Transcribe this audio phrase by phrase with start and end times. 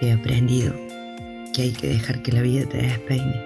[0.00, 0.74] he aprendido
[1.54, 3.44] que hay que dejar que la vida te despeine.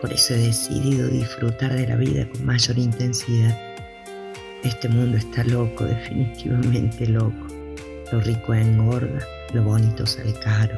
[0.00, 3.56] Por eso he decidido disfrutar de la vida con mayor intensidad.
[4.64, 7.46] Este mundo está loco, definitivamente loco.
[8.12, 9.20] Lo rico engorda,
[9.52, 10.76] lo bonito sale caro.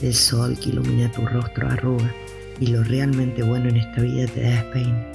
[0.00, 2.12] El sol que ilumina tu rostro arruga
[2.60, 5.06] y lo realmente bueno en esta vida te despeina.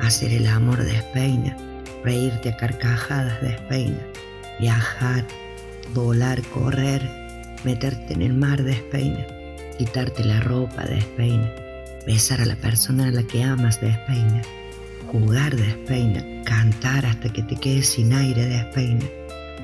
[0.00, 1.56] Hacer el amor despeina,
[2.02, 4.00] reírte a carcajadas despeina,
[4.58, 5.24] viajar,
[5.94, 7.23] volar, correr,
[7.64, 9.26] meterte en el mar despeina,
[9.78, 11.50] quitarte la ropa despeina,
[12.06, 14.42] besar a la persona a la que amas despeina,
[15.10, 19.04] jugar despeina, cantar hasta que te quedes sin aire despeina,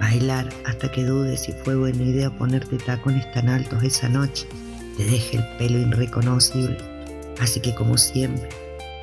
[0.00, 4.46] bailar hasta que dudes si fue buena idea ponerte tacones tan altos esa noche,
[4.96, 6.78] te deje el pelo irreconocible.
[7.40, 8.48] Así que como siempre,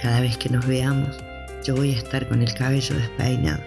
[0.02, 1.18] cada vez que nos veamos,
[1.66, 3.64] yo voy a estar con el cabello despeinado.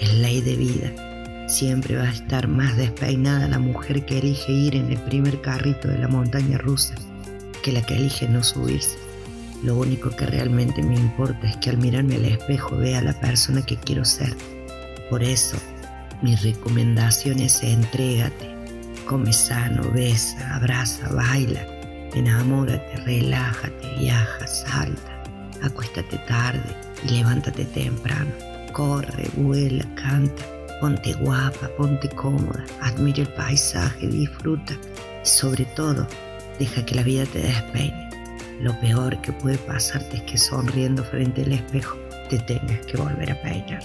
[0.00, 1.05] Es ley de vida
[1.46, 5.86] Siempre va a estar más despeinada la mujer que elige ir en el primer carrito
[5.86, 6.94] de la montaña rusa
[7.62, 8.96] que la que elige no subirse.
[9.62, 13.60] Lo único que realmente me importa es que al mirarme al espejo vea la persona
[13.62, 14.36] que quiero ser.
[15.10, 15.56] Por eso,
[16.22, 18.54] mi recomendación es entrégate,
[19.06, 21.66] come sano, besa, abraza, baila,
[22.14, 25.22] enamórate, relájate, viaja, salta,
[25.62, 28.30] acuéstate tarde y levántate temprano,
[28.72, 34.74] corre, vuela, canta Ponte guapa, ponte cómoda, admira el paisaje, disfruta
[35.24, 36.06] y sobre todo,
[36.58, 38.10] deja que la vida te despeine.
[38.60, 41.96] Lo peor que puede pasarte es que sonriendo frente al espejo
[42.28, 43.82] te tengas que volver a peinar.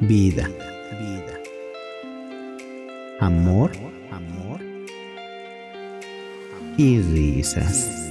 [0.00, 1.40] Vida, vida.
[3.20, 3.72] Amor,
[4.12, 4.60] amor.
[6.76, 8.07] Y risas.